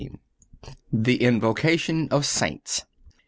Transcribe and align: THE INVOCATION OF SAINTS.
THE 0.91 1.21
INVOCATION 1.21 2.07
OF 2.09 2.25
SAINTS. 2.25 2.85